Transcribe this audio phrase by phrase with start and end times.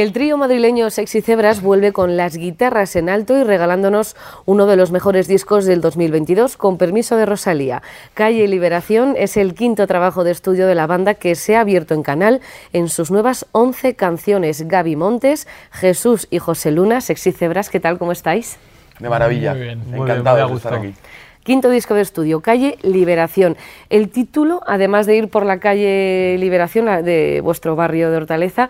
[0.00, 4.14] El trío madrileño Sexy Cebras vuelve con las guitarras en alto y regalándonos
[4.46, 7.82] uno de los mejores discos del 2022, con permiso de Rosalía.
[8.14, 11.94] Calle Liberación es el quinto trabajo de estudio de la banda que se ha abierto
[11.94, 12.40] en canal
[12.72, 14.68] en sus nuevas 11 canciones.
[14.68, 17.98] Gaby Montes, Jesús y José Luna, Sexy Cebras, ¿qué tal?
[17.98, 18.56] ¿Cómo estáis?
[19.00, 19.52] De maravilla.
[19.52, 19.82] Muy bien.
[19.92, 20.94] Encantado de estar aquí.
[21.42, 23.56] Quinto disco de estudio, Calle Liberación.
[23.88, 28.68] El título, además de ir por la calle Liberación de vuestro barrio de Hortaleza,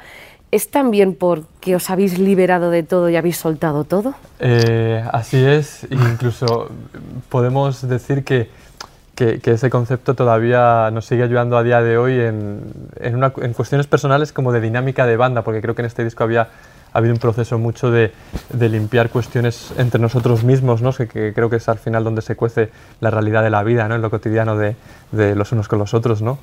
[0.51, 4.15] ¿Es también porque os habéis liberado de todo y habéis soltado todo?
[4.41, 6.71] Eh, así es, incluso
[7.29, 8.49] podemos decir que,
[9.15, 12.63] que, ese concepto todavía nos sigue ayudando a día de hoy en,
[13.01, 16.49] en, cuestiones personales como de dinámica de banda, porque creo que en este disco había
[16.93, 18.13] ha habido un proceso mucho de,
[18.51, 20.93] de limpiar cuestiones entre nosotros mismos, ¿no?
[20.93, 23.87] que, que, creo que es al final donde se cuece la realidad de la vida,
[23.89, 23.97] ¿no?
[23.97, 24.75] en lo cotidiano de,
[25.13, 26.23] de los unos con los otros.
[26.23, 26.39] ¿no?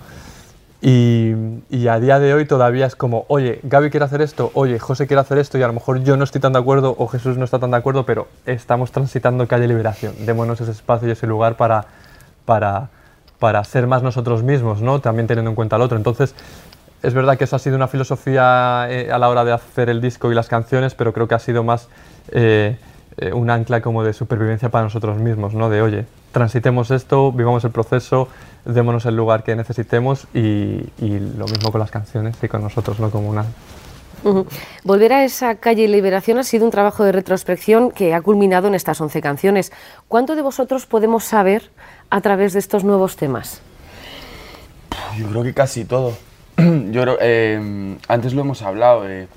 [0.81, 5.07] Y, a día de hoy todavía es como, oye, Gaby quiere hacer esto, oye, José
[5.07, 7.37] quiere hacer esto y a lo mejor yo no estoy tan de acuerdo o Jesús
[7.37, 10.13] no está tan de acuerdo, pero estamos transitando calle liberación.
[10.25, 11.85] Démonos ese espacio y ese lugar para,
[12.45, 12.89] para,
[13.39, 14.99] para ser más nosotros mismos, ¿no?
[14.99, 15.97] También teniendo en cuenta al otro.
[15.97, 16.35] Entonces,
[17.05, 20.01] es verdad que eso ha sido una filosofía eh, a la hora de hacer el
[20.01, 21.87] disco y las canciones, pero creo que ha sido más
[22.31, 22.77] eh,
[23.17, 25.69] eh, un ancla como de supervivencia para nosotros mismos, ¿no?
[25.69, 28.27] De, oye, transitemos esto, vivamos el proceso,
[28.65, 33.09] démonos el lugar que necesitemos y, lo mismo con las canciones y con nosotros, ¿no?
[33.09, 33.45] Como una...
[34.83, 38.75] Volver a esa calle Liberación ha sido un trabajo de retrospección que ha culminado en
[38.75, 39.71] estas 11 canciones.
[40.09, 41.71] ¿Cuánto de vosotros podemos saber
[42.09, 43.61] a través de estos nuevos temas?
[45.17, 46.17] Yo creo que casi todo.
[46.57, 49.07] Yo eh, antes lo hemos hablado.
[49.07, 49.29] Eh,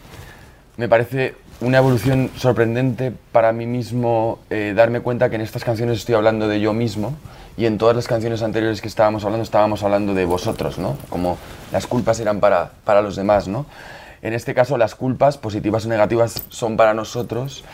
[0.76, 5.98] me parece una evolución sorprendente para mí mismo eh, darme cuenta que en estas canciones
[5.98, 7.16] estoy hablando de yo mismo
[7.56, 10.96] y en todas las canciones anteriores que estábamos hablando estábamos hablando de vosotros, ¿no?
[11.08, 11.36] Como
[11.72, 13.66] las culpas eran para, para los demás, ¿no?
[14.22, 17.64] En este caso las culpas, positivas o negativas, son para nosotros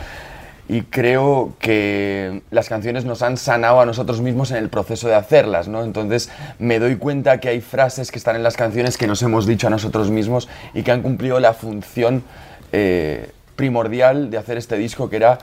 [0.67, 5.15] y creo que las canciones nos han sanado a nosotros mismos en el proceso de
[5.15, 5.85] hacerlas, ¿no?
[5.85, 9.47] Entonces me doy cuenta que hay frases que están en las canciones que nos hemos
[9.47, 12.25] dicho a nosotros mismos y que han cumplido la función
[12.73, 15.39] eh, primordial de hacer este disco, que era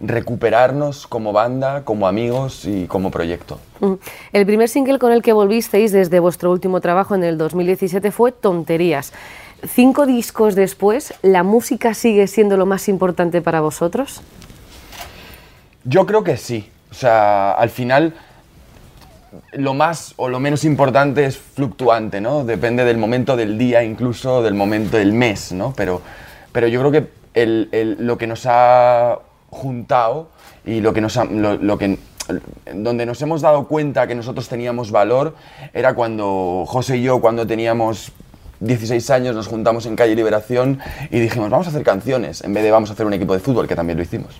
[0.00, 3.60] recuperarnos como banda, como amigos y como proyecto.
[4.32, 8.32] El primer single con el que volvisteis desde vuestro último trabajo en el 2017 fue
[8.32, 9.12] Tonterías.
[9.68, 14.22] Cinco discos después, ¿la música sigue siendo lo más importante para vosotros?
[15.84, 16.70] Yo creo que sí.
[16.90, 18.14] O sea, al final
[19.52, 22.44] lo más o lo menos importante es fluctuante, ¿no?
[22.44, 25.72] Depende del momento del día, incluso del momento del mes, ¿no?
[25.76, 26.00] Pero,
[26.52, 29.18] pero yo creo que lo que nos ha
[29.50, 30.28] juntado
[30.64, 31.98] y lo que nos lo, que
[32.74, 35.34] donde nos hemos dado cuenta que nosotros teníamos valor
[35.72, 38.12] era cuando José y yo cuando teníamos
[38.60, 40.78] 16 años nos juntamos en Calle Liberación
[41.10, 43.40] y dijimos, vamos a hacer canciones, en vez de vamos a hacer un equipo de
[43.40, 44.38] fútbol, que también lo hicimos.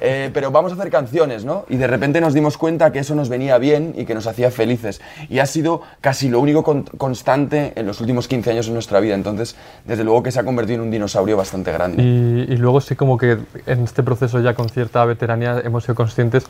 [0.00, 1.64] Eh, pero vamos a hacer canciones, ¿no?
[1.68, 4.50] Y de repente nos dimos cuenta que eso nos venía bien y que nos hacía
[4.50, 5.00] felices.
[5.28, 6.62] Y ha sido casi lo único
[6.98, 9.14] constante en los últimos 15 años en nuestra vida.
[9.14, 12.02] Entonces, desde luego que se ha convertido en un dinosaurio bastante grande.
[12.02, 15.94] Y, y luego sí como que en este proceso ya con cierta veteranía hemos sido
[15.94, 16.46] conscientes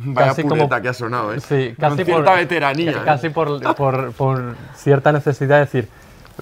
[0.00, 1.40] Vaya casi como, que ha sonado, ¿eh?
[1.40, 3.02] Sí, casi por, veteranía.
[3.04, 3.30] Casi ¿eh?
[3.30, 5.88] por, por, por, cierta necesidad de decir,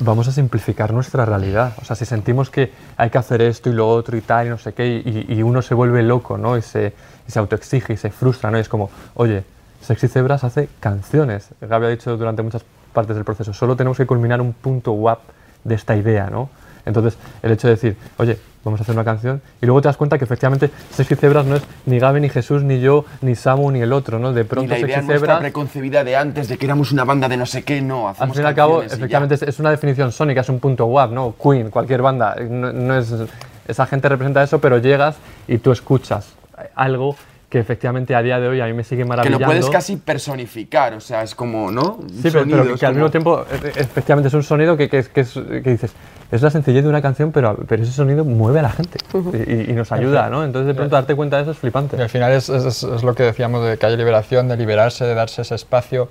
[0.00, 1.74] vamos a simplificar nuestra realidad.
[1.80, 4.50] O sea, si sentimos que hay que hacer esto y lo otro y tal y
[4.50, 6.56] no sé qué, y, uno se vuelve loco, ¿no?
[6.56, 6.92] Y se,
[7.34, 8.58] autoexige y se frustra, ¿no?
[8.58, 9.44] Y es como, oye,
[9.82, 11.48] Sexy Zebras hace canciones.
[11.60, 15.20] Gaby ha dicho durante muchas partes del proceso, solo tenemos que culminar un punto guap
[15.64, 16.48] de esta idea, ¿no?
[16.84, 19.96] Entonces, el hecho de decir, oye, vamos a hacer una canción, y luego te das
[19.96, 23.70] cuenta que efectivamente Sexy Cebras no es ni Gaby, ni Jesús, ni yo, ni Samu,
[23.70, 24.32] ni el otro, ¿no?
[24.32, 25.38] De pronto ni la idea Sexy Cebras...
[25.38, 28.42] preconcebida de antes, de que éramos una banda de no sé qué, no, Al fin
[28.42, 31.34] y al cabo, efectivamente es, una definición sónica, es un punto guap, ¿no?
[31.40, 33.14] Queen, cualquier banda, no es...
[33.68, 35.16] Esa gente representa eso, pero llegas
[35.48, 36.34] y tú escuchas
[36.74, 37.16] algo
[37.48, 39.38] que efectivamente a día de hoy a mí me sigue maravillando.
[39.38, 41.98] Que lo puedes casi personificar, o sea, es como, ¿no?
[42.10, 45.20] sí, pero, que, al mismo tiempo, e, e, efectivamente es un sonido que, que, que,
[45.20, 45.92] es, que dices,
[46.30, 48.98] es la sencillez de una canción, pero, pero ese sonido mueve a la gente
[49.68, 50.44] y, nos ayuda, ¿no?
[50.44, 51.96] Entonces de pronto darte cuenta de eso es flipante.
[51.96, 55.04] Y al final es, es, es, lo que decíamos de que hay liberación, de liberarse,
[55.04, 56.08] de darse ese espacio,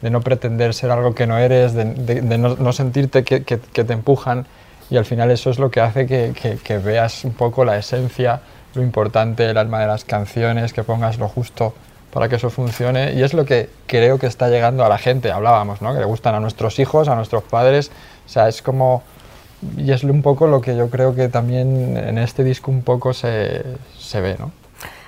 [0.00, 3.58] de no pretender ser algo que no eres, de, de, no, no, sentirte que, que,
[3.58, 4.46] te empujan
[4.90, 8.40] y al final eso es lo que hace que veas un poco la esencia
[8.74, 11.74] lo importante, el alma de las canciones, que pongas lo justo
[12.12, 13.12] para que eso funcione.
[13.14, 15.30] Y es lo que creo que está llegando a la gente.
[15.30, 15.92] Hablábamos, ¿no?
[15.92, 17.90] Que le gustan a nuestros hijos, a nuestros padres.
[18.26, 19.02] O sea, es como...
[19.76, 23.12] Y es un poco lo que yo creo que también en este disco un poco
[23.12, 23.62] se,
[23.98, 24.52] se ve, ¿no?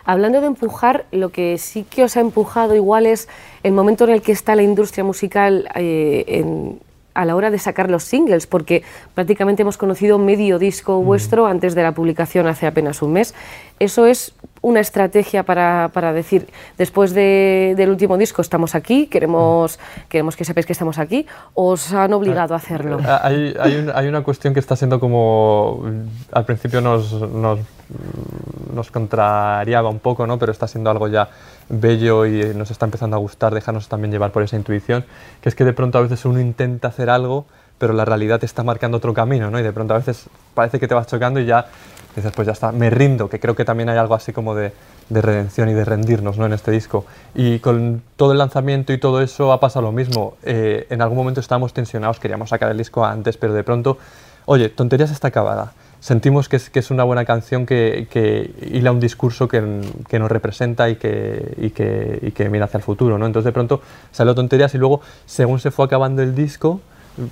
[0.05, 3.29] Hablando de empujar, lo que sí que os ha empujado igual es
[3.63, 6.81] el momento en el que está la industria musical eh, en,
[7.21, 8.83] a la hora de sacar los singles, porque
[9.15, 13.35] prácticamente hemos conocido medio disco vuestro antes de la publicación hace apenas un mes.
[13.79, 19.79] Eso es una estrategia para, para decir, después de- del último disco estamos aquí, queremos,
[20.09, 22.99] queremos que sepáis que estamos aquí, o os han obligado a hacerlo.
[23.05, 25.81] Ah, Hay, hay, un- hay una cuestión que está siendo como.
[25.85, 27.63] mm, Al principio nos, nos, mm,
[28.75, 30.39] nos contrariaba un poco, ¿no?
[30.39, 31.29] pero está siendo algo ya
[31.69, 35.05] bello y eh, nos está empezando a gustar, dejarnos también llevar por esa intuición,
[35.41, 37.47] que es que de pronto a veces uno intenta hacer algo,
[37.79, 39.59] pero la realidad te está marcando otro camino, ¿no?
[39.59, 41.67] y de pronto a veces parece que te vas chocando y ya
[42.15, 44.73] dices, pues ya está, me rindo, que creo que también hay algo así como de,
[45.11, 46.47] de redención y de rendirnos ¿no?
[46.47, 47.05] en este disco.
[47.35, 50.37] Y con todo el lanzamiento y todo eso ha pasado lo mismo.
[50.43, 53.99] Eh, en algún momento estábamos tensionados, queríamos sacar el disco antes, pero de pronto,
[54.47, 55.73] oye, Tonterías está acabada.
[56.01, 60.19] Sentimos que es, que es una buena canción que, que hila un discurso que, que
[60.19, 63.19] nos representa y que, y, que, y que mira hacia el futuro.
[63.19, 63.27] ¿no?
[63.27, 66.81] Entonces de pronto salió Tonterías y luego, según se fue acabando el disco,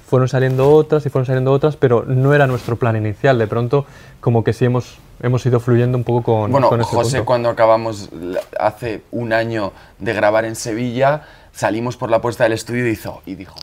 [0.06, 3.38] fueron saliendo otras y fueron saliendo otras, pero no era nuestro plan inicial.
[3.38, 3.86] De pronto,
[4.20, 7.26] como que sí hemos, hemos ido fluyendo un poco con, Bueno, con ese José, punto.
[7.26, 8.10] cuando acabamos
[8.58, 11.22] hace un año de grabar en Sevilla,
[11.52, 13.54] salimos por la puerta del estudio y hizo, y dijo,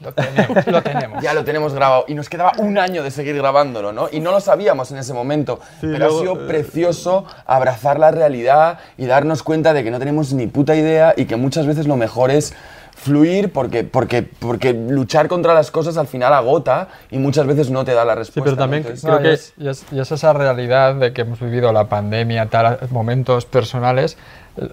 [0.00, 1.22] Lo tenemos, lo tenemos.
[1.22, 2.04] ya lo tenemos grabado.
[2.08, 4.08] Y nos quedaba un año de seguir grabándolo, ¿no?
[4.10, 5.60] Y no lo sabíamos en ese momento.
[5.80, 9.90] Sí, pero luego, ha sido eh, precioso abrazar la realidad y darnos cuenta de que
[9.90, 12.54] no tenemos ni puta idea y que muchas veces lo mejor es
[12.96, 17.84] fluir porque, porque, porque luchar contra las cosas al final agota y muchas veces no
[17.84, 18.44] te da la respuesta.
[18.44, 18.62] pero ¿no?
[18.62, 19.52] también Entonces, creo No, que- es,
[19.92, 24.16] es- esa realidad de que hemos vivido la pandemia, tal, momentos personales,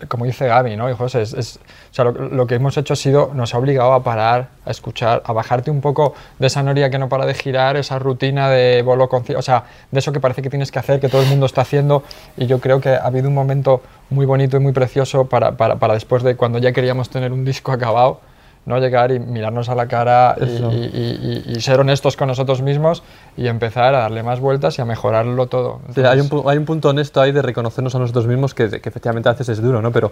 [0.08, 0.90] como dice Gaby, ¿no?
[0.90, 3.94] Y José, es, es- o sea, lo, que hemos hecho ha sido, nos ha obligado
[3.94, 7.34] a parar, a escuchar, a bajarte un poco de esa noria que no para de
[7.34, 9.24] girar, esa rutina de bolo con...
[9.36, 11.62] O sea, de eso que parece que tienes que hacer, que todo el mundo está
[11.62, 12.04] haciendo,
[12.38, 15.76] y yo creo que ha habido un momento muy bonito y muy precioso para, para,
[15.78, 18.20] para después de cuando ya queríamos tener un disco acabado,
[18.66, 18.78] ¿no?
[18.80, 20.72] llegar y mirarnos a la cara y, Eso.
[20.72, 23.02] y- y- y- y ser honestos con nosotros mismos
[23.36, 25.80] y empezar a darle más vueltas y a mejorarlo todo.
[25.96, 28.90] Sí, hay, un, hay un punto honesto ahí de reconocernos a nosotros mismos que, que
[28.90, 29.92] efectivamente a veces es duro, ¿no?
[29.92, 30.12] Pero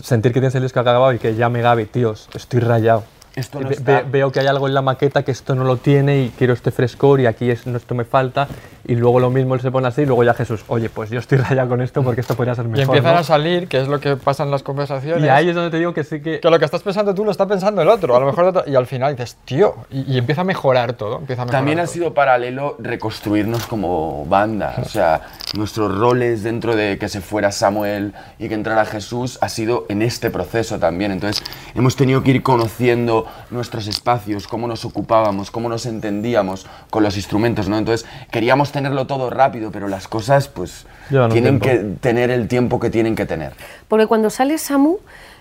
[0.00, 3.04] sentir que tienes el disco acabado y que llame Gaby, tíos, estoy rayado.
[3.36, 4.02] Esto Y no ve- está.
[4.02, 6.52] ve- veo que hay algo en la maqueta que esto no lo tiene y quiero
[6.52, 8.46] este frescor y aquí es, no, esto me falta.
[8.86, 11.18] Y luego lo mismo él se pone así y luego ya Jesús, oye, pues yo
[11.18, 12.84] estoy rayado con esto porque esto podría ser y mejor.
[12.96, 13.20] empiezan ¿no?
[13.20, 15.24] a salir, que es lo que pasa en las conversaciones.
[15.24, 16.38] Y ahí es donde te digo que sí que...
[16.40, 18.74] que lo que estás pensando tú lo está pensando el otro, a lo mejor y
[18.76, 21.84] al final dices, tío, y, y empieza a mejorar todo, empieza a mejorar También ha
[21.84, 21.92] todo.
[21.92, 24.74] sido paralelo reconstruirnos como banda.
[24.80, 25.22] O sea,
[25.56, 30.02] nuestros roles dentro de que se fuera Samuel y que entrara Jesús ha sido en
[30.02, 31.10] este proceso también.
[31.10, 31.42] Entonces,
[31.74, 37.16] hemos tenido que ir conociendo nuestros espacios, cómo nos ocupábamos, cómo nos entendíamos con los
[37.16, 37.78] instrumentos, ¿no?
[37.78, 42.80] Entonces, queríamos tenerlo todo rápido, pero las cosas, pues, Llevan tienen que tener el tiempo
[42.80, 43.52] que tienen que tener.
[43.88, 44.98] Porque cuando sale Samu,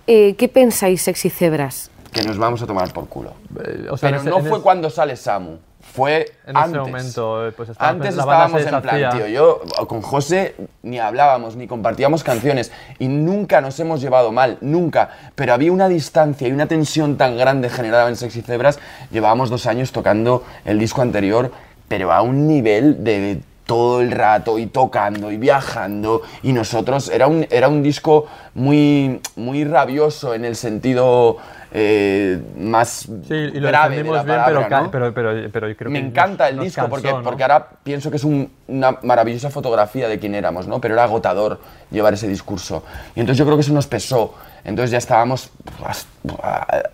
[0.08, 1.90] eh, ¿qué pensáis, sexy cebras?
[2.12, 3.34] Que nos vamos a tomar por culo.
[3.66, 5.58] eh, o sea, en Pero ese- no fue ese- cuando sale Samu,
[5.94, 6.82] fue En ese antes.
[6.82, 11.56] momento, eh, pues antes la banda estábamos en plan, tío, yo con José ni hablábamos,
[11.56, 15.10] ni compartíamos canciones y nunca nos hemos llevado mal, nunca.
[15.36, 18.80] Pero había una distancia y una tensión tan grande generada en Sexy Zebras.
[19.12, 21.52] Llevábamos dos años tocando el disco anterior,
[21.88, 27.28] pero a un nivel de todo el rato y tocando y viajando y nosotros era
[27.28, 28.26] un, era un disco
[28.56, 31.38] muy, muy rabioso en el sentido
[31.76, 34.92] eh, más Sí, y lo grave de bien, pero, ca- ¿no?
[34.92, 37.24] pero, pero, pero yo creo Me que encanta nos- el disco cansó, porque, ¿no?
[37.24, 40.80] porque ahora pienso que es un- una maravillosa fotografía de quién éramos, ¿no?
[40.80, 42.84] Pero era agotador llevar ese discurso.
[43.16, 44.36] Y entonces yo creo que eso nos pesó.
[44.64, 45.50] Entonces ya estábamos
[45.84, 46.08] has-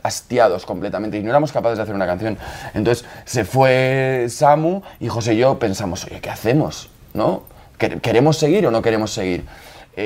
[0.02, 2.38] hastiados completamente y no éramos capaces de hacer una canción.
[2.74, 6.90] Entonces se fue Samu y José y yo pensamos, oye, ¿qué hacemos?
[7.14, 7.44] ¿No?
[7.78, 9.46] ¿Quer- ¿Queremos seguir o no queremos seguir?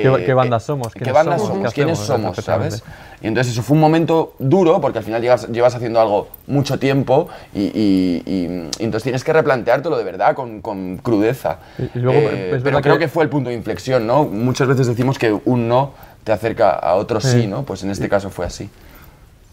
[0.02, 0.92] ¿Qué- qué banda somos?
[0.92, 1.48] ¿Qué ¿Quiénes banda somos?
[1.54, 1.68] somos?
[1.72, 2.36] ¿Qué ¿Quiénes somos?
[2.36, 2.82] ¿Sabes?
[3.22, 6.78] Y entonces eso fue un momento duro porque al final llevas, llevas haciendo algo mucho
[6.78, 11.58] tiempo y, y- y- y entonces tienes que replanteártelo de verdad con, con crudeza.
[11.94, 13.08] Luego, Eh, es pero creo que- que...
[13.08, 14.24] fue el punto de inflexión, ¿no?
[14.24, 15.92] Muchas veces decimos que un no
[16.24, 17.46] te acerca a otro sí, Sí.
[17.46, 17.62] ¿no?
[17.64, 18.68] Pues en este caso fue así.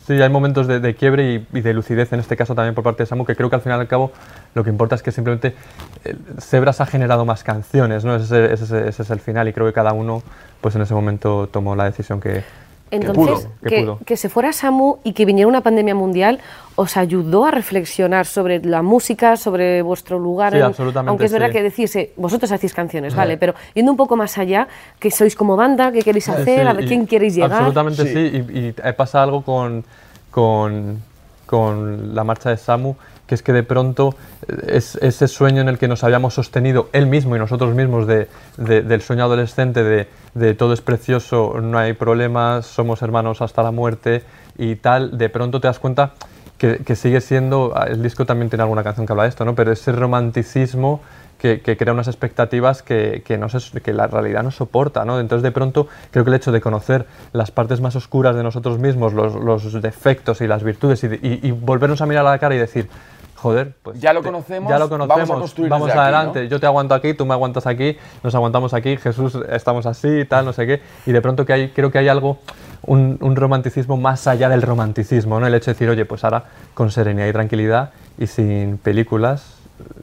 [0.07, 3.03] Sí, hay momentos de, de quiebre y, de lucidez, en este caso también por parte
[3.03, 4.11] de Samu, que creo que al final y al cabo
[4.55, 5.55] lo que importa es que simplemente
[6.03, 8.15] eh, Zebras ha generado más canciones, ¿no?
[8.15, 10.23] Ese- ese- ese es el final y creo que cada uno
[10.59, 12.43] pues en ese momento tomó la decisión que,
[12.99, 13.51] que Entonces, pudo.
[13.63, 13.99] que que, pudo.
[14.05, 16.39] que se fuera Samu y que viniera una pandemia mundial,
[16.75, 20.51] ¿os ayudó a reflexionar sobre la música, sobre vuestro lugar?
[20.51, 21.53] Sí, en- absolutamente, Aunque es verdad sí.
[21.53, 24.67] que decís, eh, vosotros hacéis canciones, vale, pero yendo un poco más allá,
[24.99, 25.91] ¿qué sois como banda?
[25.91, 26.61] ¿Qué queréis hacer?
[26.61, 27.53] Sí, ¿A quién queréis llegar?
[27.53, 28.19] Absolutamente Sí.
[28.53, 29.83] y, y eh, pasa algo con,
[30.29, 31.01] con,
[31.45, 32.95] con la marcha de Samu,
[33.31, 34.13] que es que de pronto
[34.45, 38.05] eh, es, ese sueño en el que nos habíamos sostenido él mismo y nosotros mismos
[38.05, 43.63] de, de- del sueño adolescente de, todo es precioso, no hay problemas, somos hermanos hasta
[43.63, 44.23] la muerte
[44.57, 46.11] y tal, de pronto te das cuenta
[46.57, 49.55] que, sigue siendo, ah, el disco también tiene alguna canción que habla de esto, ¿no?
[49.55, 50.99] pero ese romanticismo
[51.41, 53.47] que, crea unas expectativas que, que, no
[53.83, 55.05] que la realidad no soporta.
[55.05, 55.19] ¿no?
[55.19, 58.77] Entonces, de pronto, creo que el hecho de conocer las partes más oscuras de nosotros
[58.77, 62.53] mismos, los, los defectos y las virtudes, y, y, volvernos a mirar a la cara
[62.53, 62.89] y decir,
[63.41, 67.25] joder, pues ya lo conocemos, ya lo conocemos vamos, adelante, yo te aguanto aquí, tú
[67.25, 71.21] me aguantas aquí, nos aguantamos aquí, Jesús, estamos así, tal, no sé qué, y de
[71.21, 72.37] pronto que hay, creo que hay algo,
[72.85, 75.47] un, un, romanticismo más allá del romanticismo, ¿no?
[75.47, 76.43] El hecho de decir, oye, pues ahora
[76.75, 79.57] con serenidad y tranquilidad y sin películas,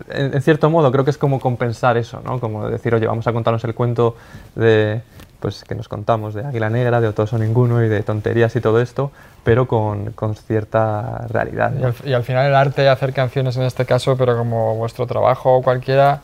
[0.09, 2.41] en, cierto modo creo que es como compensar eso, ¿no?
[2.41, 4.17] Como decir, oye, vamos a contarnos el cuento
[4.57, 5.03] de,
[5.39, 8.81] pues que nos contamos de Águila Negra, de Otoso Ninguno y de tonterías y todo
[8.81, 9.13] esto,
[9.49, 11.73] pero con, con cierta realidad.
[12.05, 15.63] Y, al, final el arte, hacer canciones en este caso, pero como vuestro trabajo o
[15.63, 16.21] cualquiera,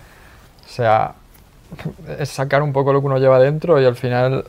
[0.62, 1.14] o sea,
[2.18, 4.44] es sacar un poco lo que uno lleva dentro y al final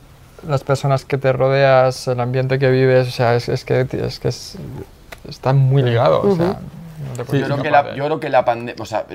[0.46, 4.20] las personas que te rodeas, el ambiente que vives, o sea, es, es que, es
[4.20, 4.28] que
[5.26, 6.22] están muy ligados.
[6.26, 6.58] o sea,
[7.16, 9.06] yo, creo que la, yo, creo que la, pandemia, o sea,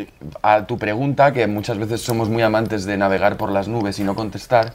[0.41, 4.03] a tu pregunta, que muchas veces somos muy amantes de navegar por las nubes y
[4.03, 4.73] no contestar,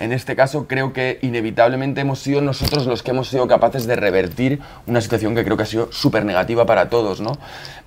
[0.00, 3.96] en este caso creo que inevitablemente hemos sido nosotros los que hemos sido capaces de
[3.96, 7.32] revertir una situación que creo que ha sido súper negativa para todos, ¿no?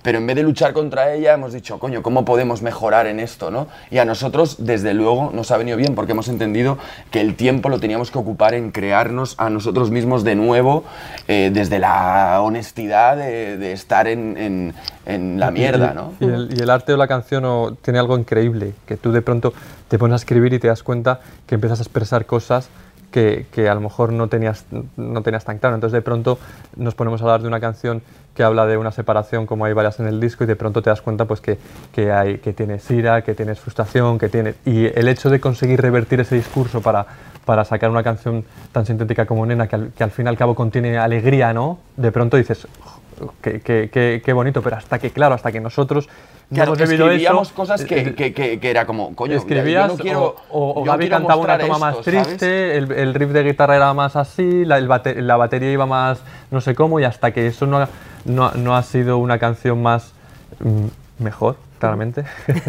[0.02, 3.50] Pero en vez de luchar contra ella, hemos dicho, coño, ¿cómo podemos mejorar en esto,
[3.50, 3.66] ¿no?
[3.90, 6.78] Y a nosotros, desde luego, nos ha venido bien porque hemos entendido
[7.10, 10.84] que el tiempo lo teníamos que ocupar en crearnos a nosotros mismos de nuevo,
[11.26, 14.57] eh, desde la honestidad de, de estar en en,
[15.06, 16.14] la mierda, ¿no?
[16.20, 19.52] Y el, arte o la canción tiene algo increíble, que tú de pronto
[19.88, 22.68] te pones a escribir y te das cuenta que empiezas a expresar cosas
[23.10, 25.74] que, que, a lo mejor no tenías, no tenías tan claro.
[25.74, 26.38] Entonces de pronto
[26.76, 28.02] nos ponemos a hablar de una canción
[28.38, 30.90] que habla de una separación, como hay varias en el disco, y de pronto te
[30.90, 31.58] das cuenta pues, que,
[31.92, 34.54] que, hay, que tienes ira, que tienes frustración, que tienes...
[34.64, 37.04] Y el hecho de conseguir revertir ese discurso para,
[37.44, 40.36] para sacar una canción tan sintética como Nena, que al, que al fin y al
[40.36, 41.80] cabo contiene alegría, ¿no?
[41.96, 42.68] De pronto dices,
[43.40, 46.08] qué, bonito, pero hasta que, claro, hasta que nosotros
[46.50, 50.82] no hemos escribíamos cosas que, que, que, era como, coño, escribías, yo no quiero, o,
[50.82, 54.80] Gaby cantaba una toma más triste, el, el, riff de guitarra era más así, la,
[54.80, 57.86] la, batería iba más no sé cómo, y hasta que eso no,
[58.24, 60.12] no, no ha sido una canción más
[60.60, 62.24] mm, mejor, claramente,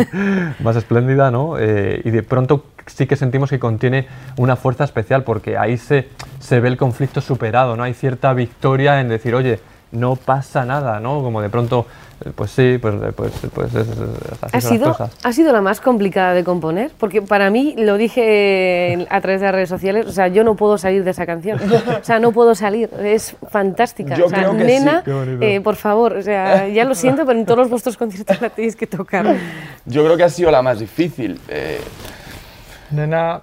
[0.60, 1.58] más espléndida, ¿no?
[1.58, 6.10] Eh, y de pronto sí que sentimos que contiene una fuerza especial, porque ahí se,
[6.40, 7.84] se ve el conflicto superado, ¿no?
[7.84, 9.60] Hay cierta victoria en decir, oye,
[9.92, 11.22] no pasa nada, ¿no?
[11.22, 11.86] Como de pronto,
[12.26, 13.88] eh, pues sí, pues, eh, pues, pues es,
[14.42, 16.92] así ¿Ha sido, ¿Ha sido la más complicada de componer?
[16.98, 20.56] Porque para mí, lo dije a través de las redes sociales, o sea, yo no
[20.56, 21.60] puedo salir de esa canción.
[22.02, 24.16] O sea, no puedo salir, es fantástica.
[24.16, 25.04] Yo o sea, creo que nena,
[25.42, 28.76] eh, por favor, o sea, ya lo siento, pero en todos vuestros conciertos la tenéis
[28.76, 29.36] que tocar.
[29.86, 31.40] Yo creo que ha sido la más difícil.
[32.92, 33.42] Nena,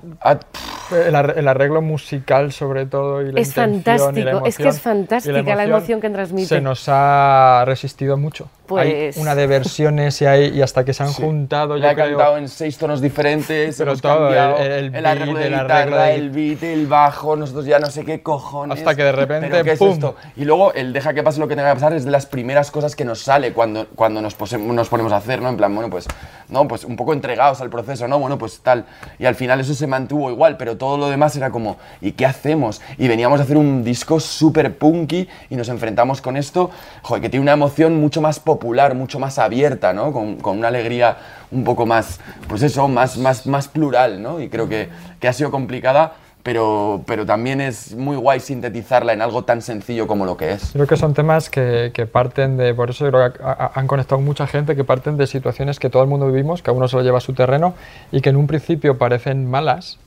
[0.93, 6.01] el, arreglo musical sobre todo y la es fantástico, es que es fantástica la emoción,
[6.01, 6.49] que transmite.
[6.49, 8.49] Se nos ha resistido mucho.
[8.67, 9.17] Pues...
[9.17, 11.77] Hay una de versiones y, hay, y hasta que se han juntado.
[11.77, 13.77] La he cantado en seis tonos diferentes.
[13.77, 18.05] Pero todo, el, el, arreglo de guitarra, el beat, el bajo, nosotros ya no sé
[18.05, 18.79] qué cojones.
[18.79, 19.89] Hasta que de repente, ¿qué ¡pum!
[19.89, 20.17] Es esto?
[20.37, 22.71] Y luego el deja que pase lo que tenga que pasar es de las primeras
[22.71, 25.49] cosas que nos sale cuando, cuando nos, nos ponemos a hacer, ¿no?
[25.49, 26.07] En plan, bueno, pues,
[26.49, 28.19] no, pues un poco entregados al proceso, ¿no?
[28.19, 28.85] Bueno, pues tal.
[29.19, 32.27] Y al final eso se mantuvo igual, pero todo lo demás era como, ¿y qué
[32.27, 32.81] hacemos?
[32.99, 36.71] Y veníamos a hacer un disco súper punky y nos enfrentamos con esto,
[37.03, 38.56] joder, que tiene una emoción mucho más popular,
[38.95, 40.13] mucho más abierta, ¿no?
[40.13, 41.17] Con, con una alegría
[41.51, 44.41] un poco más, pues eso, más, más, más plural, ¿no?
[44.41, 44.89] Y creo que,
[45.21, 46.15] que ha sido complicada
[46.47, 50.71] pero, pero también es muy guay sintetizarla en algo tan sencillo como lo que es.
[50.75, 54.47] Creo que son temas que, que parten de, por eso creo que han conectado mucha
[54.47, 57.03] gente, que parten de situaciones que todo el mundo vivimos, que a uno se lo
[57.03, 57.75] lleva a su terreno
[58.13, 59.99] y que en un principio parecen malas,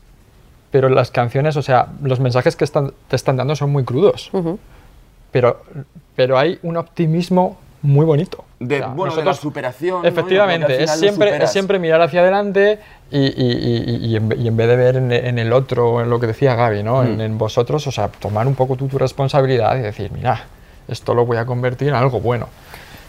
[0.72, 4.32] pero las canciones, o sea, los mensajes que están, te están dando son muy crudos.
[5.34, 5.62] pero,
[6.16, 8.44] pero hay un optimismo muy bonito.
[8.60, 10.06] De, bueno, de la superación.
[10.06, 14.96] Efectivamente, es, siempre, es siempre mirar hacia adelante y, y, y, en, vez de ver
[14.98, 17.04] en, el otro, en lo que decía Gaby, ¿no?
[17.04, 17.38] En, mm.
[17.38, 20.46] vosotros, o sea, tomar un poco tú tu responsabilidad y decir, mira,
[20.88, 22.50] esto lo voy a convertir en algo bueno.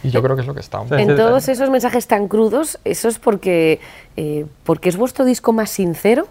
[0.02, 0.82] Y yo creo que es lo que está.
[0.90, 3.80] En todos esos mensajes tan crudos, ¿eso es porque,
[4.16, 6.26] eh, porque es vuestro disco más sincero?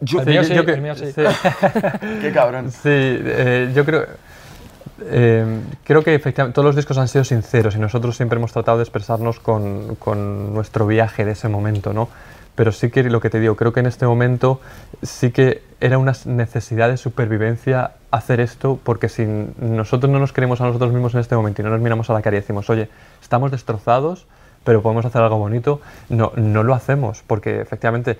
[0.00, 0.64] yo, sí, yo,
[2.20, 2.72] Qué cabrón.
[2.72, 4.06] Sí, eh, yo creo
[5.02, 8.78] eh, creo que efectivamente todos los discos han sido sinceros y nosotros siempre hemos tratado
[8.78, 12.08] de expresarnos con, con, nuestro viaje de ese momento, ¿no?
[12.54, 14.60] Pero sí que lo que te digo, creo que en este momento
[15.02, 19.26] sí que era una necesidad de supervivencia hacer esto porque si
[19.58, 22.14] nosotros no nos queremos a nosotros mismos en este momento y no nos miramos a
[22.14, 22.88] la cara y decimos, oye,
[23.20, 24.26] estamos destrozados,
[24.66, 25.80] pero podemos hacer algo bonito,
[26.10, 28.18] no, no lo hacemos, porque efectivamente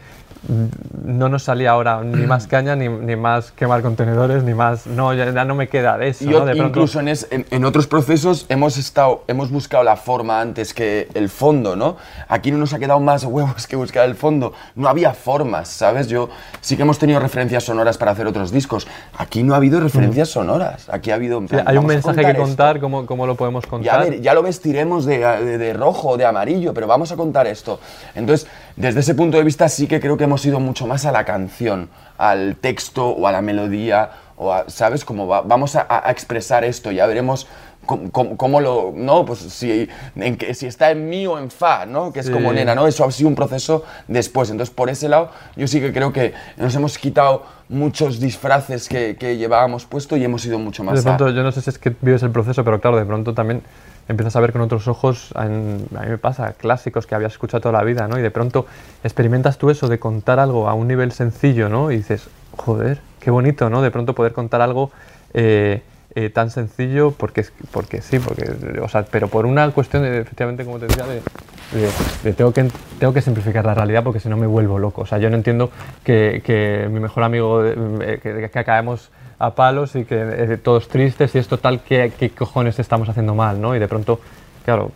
[1.04, 4.86] no nos salía ahora ni más caña, ni, ni más quemar contenedores, ni más...
[4.86, 6.24] No, ya, ya no me queda de eso.
[6.24, 6.44] Y ¿no?
[6.46, 10.72] De incluso en, es- en- en otros procesos hemos, estado, hemos buscado la forma antes
[10.72, 11.96] que el fondo, ¿no?
[12.28, 14.52] Aquí no nos ha quedado más huevos que buscar el fondo.
[14.76, 16.06] No había formas, ¿sabes?
[16.06, 16.28] Yo
[16.60, 18.86] sí que hemos tenido referencias sonoras para hacer otros discos.
[19.18, 20.88] Aquí no ha habido referencias sonoras.
[20.90, 21.38] Aquí ha habido...
[21.38, 23.70] en Sí, plan, hay un a mensaje que contar, ¿cómo, cómo lo podemos Y a
[23.70, 24.00] contar?
[24.10, 26.35] ver, ya lo vestiremos de, de- de rojo de amarillo,
[26.74, 27.80] pero vamos a contar esto.
[28.14, 31.12] Entonces, desde ese punto de vista sí que creo que hemos ido mucho más a
[31.12, 31.88] la canción,
[32.18, 35.04] al texto o a la melodía, o a- ¿sabes?
[35.04, 37.46] Como va- vamos a expresar esto, ya veremos
[37.86, 38.92] cómo, cómo- cómo lo...
[38.94, 42.12] No, pues si, en que, si está en mi o en fa, ¿no?
[42.12, 42.32] Que es Sí.
[42.32, 42.86] como nena, ¿no?
[42.86, 44.50] Eso ha sido un proceso después.
[44.50, 49.16] Entonces, por ese lado, yo sí que creo que nos hemos quitado muchos disfraces que,
[49.16, 51.70] que llevábamos puesto y hemos ido mucho más De a- pronto, yo no sé si
[51.70, 53.62] es que vives el proceso, pero claro, de pronto también
[54.08, 57.60] empiezas a ver con otros ojos, en- a mí me pasa, clásicos que habías escuchado
[57.60, 58.18] toda la vida, ¿no?
[58.18, 58.66] Y de pronto
[59.02, 61.90] experimentas tú eso de contar algo a un nivel sencillo, ¿no?
[61.90, 63.82] Y dices, joder, qué bonito, ¿no?
[63.82, 64.92] De pronto poder contar algo
[65.34, 65.82] eh,
[66.16, 70.18] eh, tan sencillo porque, es- porque sí, porque, o sea, pero por una cuestión de,
[70.20, 74.36] efectivamente, como te decía, de, tengo, que, tengo que simplificar la realidad porque si no
[74.38, 75.02] me vuelvo loco.
[75.02, 75.70] O sea, yo no entiendo
[76.04, 81.34] que, que mi mejor amigo, eh, que, acabemos a palos y que eh, todos tristes
[81.34, 83.76] y esto tal, ¿qué, qué cojones estamos haciendo mal, no?
[83.76, 84.18] Y de pronto,
[84.64, 84.92] claro,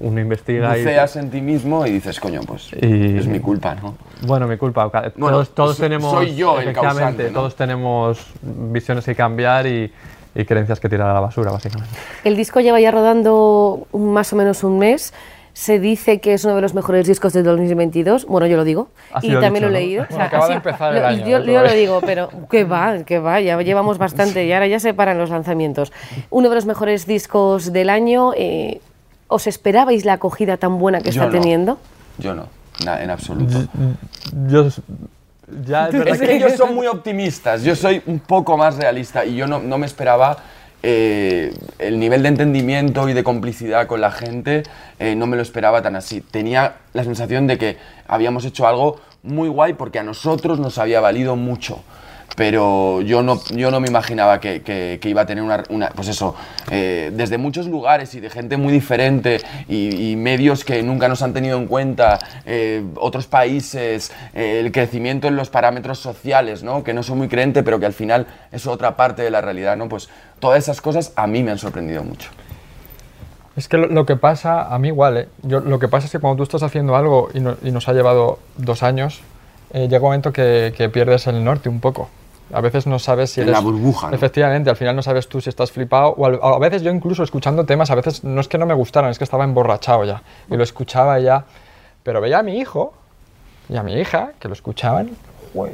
[0.00, 0.80] uno investiga y...
[0.82, 3.96] buceas en ti mismo y dices, coño, pues Y- es mi culpa, ¿no?
[4.22, 4.86] Bueno, mi culpa.
[4.86, 7.38] o ca- Bueno, todos, todos so- tenemos, soy yo el efectivamente, causante, ¿no?
[7.38, 9.92] todos tenemos visiones que cambiar y,
[10.34, 11.94] y creencias que tirar a la basura, básicamente.
[12.24, 15.12] El disco lleva ya rodando más o menos un mes.
[15.52, 18.24] Se dice que es uno de los mejores discos del 2022.
[18.26, 18.88] Bueno, yo lo digo.
[19.12, 19.86] Así y lo también dicho, lo he ¿no?
[19.86, 20.06] leído.
[20.08, 21.44] Bueno, acaba de empezar el yo- año, Yo, ¿no?
[21.52, 23.40] yo lo digo, pero que va, que va.
[23.40, 25.92] Ya llevamos bastante y ahora ya se paran los lanzamientos.
[26.30, 28.32] Uno de los mejores discos del año.
[28.36, 28.80] eh,
[29.30, 31.32] ¿Os esperabais la acogida tan buena que Yo está no.
[31.40, 31.78] teniendo?
[32.18, 32.46] Yo no,
[32.84, 33.64] na- en absoluto.
[34.48, 34.68] Yo,
[35.66, 36.26] ya es verdad Es que...
[36.26, 39.78] que ellos son muy optimistas, yo soy un poco más realista y yo no, no
[39.78, 40.36] me esperaba
[40.82, 44.62] eh, el nivel de entendimiento y de complicidad con la gente,
[44.98, 46.20] eh, no me lo esperaba tan así.
[46.22, 47.76] Tenía la sensación de que
[48.08, 51.80] habíamos hecho algo muy guay porque a nosotros nos había valido mucho.
[52.36, 56.08] Pero yo no, yo no me imaginaba que, que- iba a tener una, una- pues
[56.08, 56.34] eso,
[56.70, 59.38] eh, desde muchos lugares y de gente muy diferente
[59.68, 65.26] y, medios que nunca nos han tenido en cuenta, eh, otros países, eh, el crecimiento
[65.28, 66.84] en los parámetros sociales, ¿no?
[66.84, 69.76] que no soy muy creyente, pero que al final es otra parte de la realidad.
[69.76, 69.88] ¿no?
[69.88, 72.30] Pues todas esas cosas a mí me han sorprendido mucho.
[73.56, 75.28] Es que lo, que pasa, a mí igual, ¿eh?
[75.42, 77.88] Yo, lo que pasa es que cuando tú estás haciendo algo y, no- y nos
[77.88, 79.20] ha llevado dos años,
[79.74, 82.08] llega un momento que pierdes el norte un poco.
[82.52, 83.58] A veces no sabes si En eres...
[83.58, 84.14] la burbuja, ¿no?
[84.16, 86.10] Efectivamente, al final no sabes tú si estás flipado.
[86.18, 89.10] O a veces yo incluso escuchando temas, a veces no es que no me gustaran,
[89.10, 90.22] es que estaba emborrachado ya.
[90.50, 91.44] Y lo escuchaba ya.
[92.02, 92.92] Pero veía a mi hijo
[93.68, 95.10] y a mi hija que lo escuchaban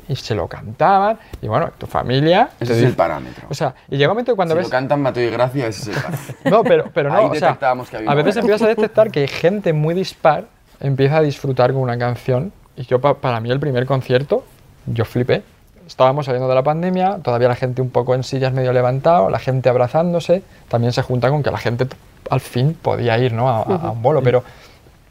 [0.08, 1.18] y se lo cantaban.
[1.42, 2.50] Y bueno, tu familia...
[2.60, 3.46] Ese es el parámetro.
[3.50, 4.66] O sea, y llega un momento cuando si ves...
[4.66, 6.34] lo cantan Mateo y Gracia, ese es el parámetro.
[6.50, 9.10] No, pero, pero no, Ahí o sea, detectábamos que había a veces empiezas a detectar
[9.10, 10.44] que gente muy dispar
[10.80, 14.44] empieza a disfrutar con una canción y yo pa- para mí el primer concierto
[14.86, 15.42] yo flipé.
[15.86, 19.38] Estábamos saliendo de la pandemia, todavía la gente un poco en sillas medio levantado, la
[19.38, 21.86] gente abrazándose, también se junta con que la gente
[22.28, 23.48] al fin podía ir ¿no?
[23.48, 24.42] a, un bolo, pero,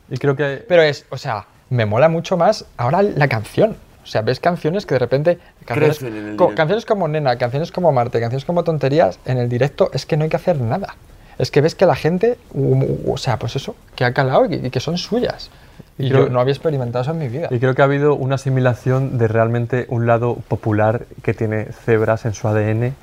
[0.10, 0.66] Y creo que...
[0.68, 3.78] pero es, o sea, me mola mucho más ahora la canción.
[4.04, 5.40] O sea, ves canciones que de repente...
[5.66, 9.90] Canciones, en el canciones como Nena, canciones como Marte, canciones como Tonterías, en el directo
[9.94, 10.96] es que no hay que hacer nada.
[11.40, 12.38] Es que ves que la gente,
[13.08, 15.50] o sea, pues eso, que ha calado y que son suyas.
[15.98, 17.48] Y, creo- yo no había experimentado eso en mi vida.
[17.52, 22.26] Y creo que ha habido una asimilación de realmente un lado popular que tiene cebras
[22.26, 22.94] en su ADN,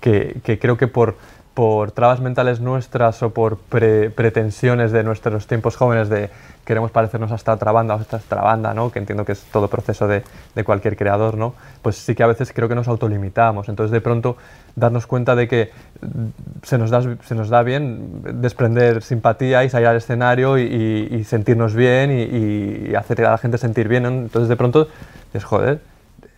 [0.00, 1.16] que, que creo que por,
[1.58, 6.30] por trabas mentales nuestras o por pre- pretensiones de nuestros tiempos jóvenes de
[6.64, 8.92] queremos parecernos a esta otra banda o a esta otra banda, ¿no?
[8.92, 10.22] que entiendo que es todo proceso de,
[10.54, 11.54] de cualquier creador, ¿no?
[11.82, 13.68] pues sí que a veces creo que nos autolimitamos.
[13.68, 14.36] Entonces de pronto
[14.76, 16.26] darnos cuenta de que mm,
[16.62, 21.74] se nos da, se nos da bien desprender simpatía y salir al escenario y, sentirnos
[21.74, 24.06] bien y, y hacer a la gente sentir bien.
[24.06, 24.86] Entonces de pronto
[25.34, 25.80] es joder,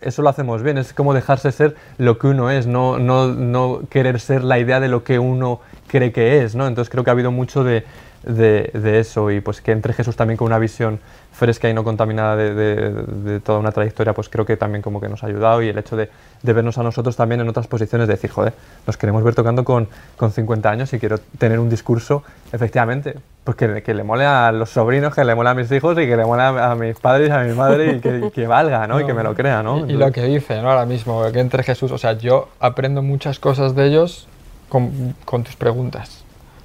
[0.01, 3.81] eso lo hacemos bien, es como dejarse ser lo que uno es, no, no, no
[3.89, 6.55] querer ser la idea de lo que uno cree que es.
[6.55, 6.67] ¿no?
[6.67, 7.83] Entonces creo que ha habido mucho de,
[8.23, 10.99] de, eso y pues que entre Jesús también con una visión
[11.33, 15.07] fresca y no contaminada de, de- toda una trayectoria, pues creo que también como que
[15.09, 16.09] nos ha ayudado y el hecho de,
[16.41, 18.53] de vernos a nosotros también en otras posiciones, de decir, joder,
[18.85, 19.87] nos queremos ver tocando con,
[20.17, 24.51] con 50 años y quiero tener un discurso, efectivamente, pues que, que le mole a
[24.51, 26.99] los sobrinos, que le mole a mis hijos y que le mole a, a mis
[26.99, 28.99] padres, a mi madre y que, y que valga, ¿no?
[28.99, 29.79] Y que me lo crea, ¿no?
[29.87, 30.69] Y, y lo que dice, ¿no?
[30.69, 34.27] Ahora mismo, que entre Jesús, o sea, yo aprendo muchas cosas de ellos
[34.69, 36.23] con, con tus preguntas.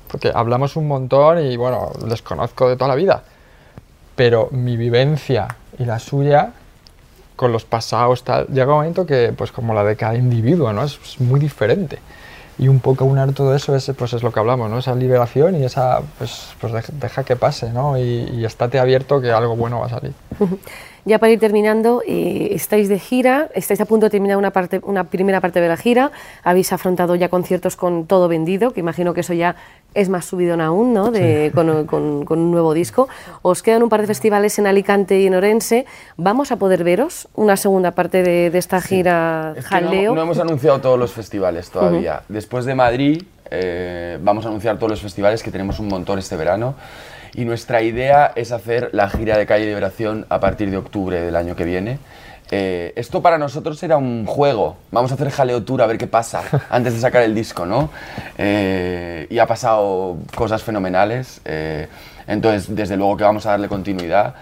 [0.08, 3.22] porque hablamos un montón y bueno, les conozco de toda la vida,
[4.14, 6.52] pero mi vivencia y la suya
[7.36, 10.84] con los pasados tal, llega un momento que pues como la de cada individuo, ¿no?
[10.84, 11.98] Es, es muy diferente.
[12.58, 14.78] Y un poco unar todo eso es, pues es lo que hablamos, ¿no?
[14.78, 17.98] Esa liberación y esa, pues, pues deja, deja que pase, ¿no?
[17.98, 20.12] Y, estate abierto que algo bueno va a salir.
[21.06, 25.04] Ya para ir terminando, estáis de gira, estáis a punto de terminar una, parte, una
[25.04, 26.10] primera parte de la gira,
[26.42, 29.54] habéis afrontado ya conciertos con todo vendido, que imagino que eso ya
[29.96, 31.10] es más subidón aún, ¿no?
[31.10, 33.08] De, con, con- con un nuevo disco.
[33.42, 35.86] Os quedan un par de festivales en Alicante y en Orense.
[36.16, 40.14] ¿Vamos a poder veros una segunda parte de, de esta gira Es que no, jaleo?
[40.14, 42.22] no hemos anunciado todos los festivales todavía.
[42.28, 46.36] Después de Madrid, eh, vamos a anunciar todos los festivales que tenemos un montón este
[46.36, 46.74] verano.
[47.34, 51.36] Y nuestra idea es hacer la gira de Calle Liberación a partir de octubre del
[51.36, 51.98] año que viene.
[52.50, 54.76] Eh, esto para nosotros era un juego.
[54.92, 57.90] Vamos a hacer jaleo tour a ver qué pasa antes de sacar el disco, ¿no?
[58.38, 61.40] Eh, y ha pasado cosas fenomenales.
[61.44, 61.88] eh,
[62.28, 64.34] entonces, desde luego que vamos a darle continuidad.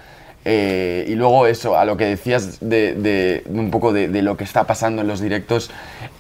[0.47, 4.37] Eh, y luego eso, a lo que decías de, de- un poco de, de lo
[4.37, 5.71] que está pasando en los directos,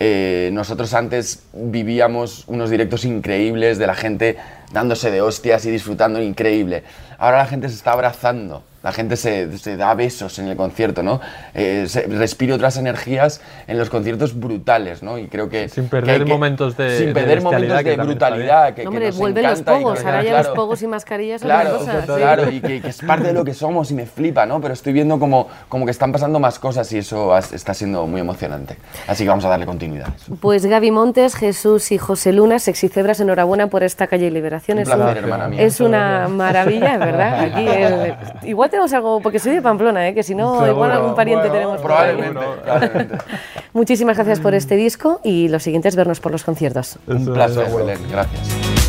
[0.01, 4.37] eh, nosotros antes vivíamos unos directos increíbles de la gente
[4.73, 6.85] dándose de hostias y disfrutando increíble.
[7.19, 11.03] Ahora la gente se está abrazando, la gente se, se da besos en el concierto,
[11.03, 11.21] ¿no?
[11.55, 15.19] Eh, se- respira otras energías en los conciertos brutales, ¿no?
[15.19, 15.69] Y creo que...
[15.69, 18.75] Sin que perder hay que- momentos de- Sin de perder bestialidad, momentos que de brutalidad.
[18.75, 20.49] Que, que Hombre, nos vuelven los que- pogos, ahora ya claro.
[20.49, 22.01] los pogos y mascarillas son Claro, otra cosa.
[22.15, 22.21] sí.
[22.21, 24.61] claro, y que, que es parte de lo que somos y me flipa, ¿no?
[24.61, 28.21] Pero estoy viendo como, como que están pasando más cosas y eso está siendo muy
[28.21, 28.77] emocionante.
[29.09, 30.09] Así que vamos a darle continuidad.
[30.41, 34.77] Pues Gaby Montes, Jesús y José Luna, Sexy Cebras, enhorabuena por esta calle Liberación.
[34.79, 35.63] Un es, placer, hermana mía.
[35.63, 37.41] es una maravilla, ¿verdad?
[37.45, 40.15] Aquí, eh, igual tenemos algo, porque soy de Pamplona, ¿eh?
[40.15, 41.81] que si no, igual algún pariente Bueno, tenemos.
[41.81, 42.13] por ahí.
[42.17, 43.19] Probablemente, probablemente.
[43.73, 46.99] Muchísimas gracias por este disco y lo siguiente es vernos por los conciertos.
[47.07, 47.69] Un placer.
[47.71, 48.84] Belén, gracias.